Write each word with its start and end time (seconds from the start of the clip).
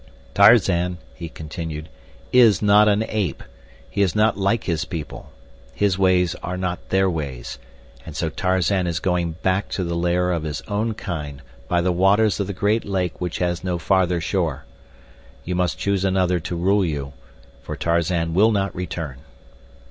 "Tarzan," 0.33 0.97
he 1.13 1.29
continued, 1.29 1.87
"is 2.33 2.59
not 2.59 2.87
an 2.87 3.05
ape. 3.07 3.43
He 3.87 4.01
is 4.01 4.15
not 4.15 4.35
like 4.35 4.63
his 4.63 4.83
people. 4.83 5.29
His 5.75 5.95
ways 5.95 6.33
are 6.41 6.57
not 6.57 6.89
their 6.89 7.07
ways, 7.07 7.59
and 8.03 8.15
so 8.15 8.29
Tarzan 8.29 8.87
is 8.87 8.99
going 8.99 9.33
back 9.43 9.69
to 9.69 9.83
the 9.83 9.93
lair 9.93 10.31
of 10.31 10.41
his 10.41 10.61
own 10.67 10.95
kind 10.95 11.43
by 11.67 11.81
the 11.81 11.91
waters 11.91 12.39
of 12.39 12.47
the 12.47 12.51
great 12.53 12.83
lake 12.83 13.21
which 13.21 13.37
has 13.37 13.63
no 13.63 13.77
farther 13.77 14.19
shore. 14.19 14.65
You 15.45 15.53
must 15.53 15.77
choose 15.77 16.03
another 16.03 16.39
to 16.39 16.55
rule 16.55 16.83
you, 16.83 17.13
for 17.61 17.75
Tarzan 17.75 18.33
will 18.33 18.49
not 18.49 18.73
return." 18.73 19.19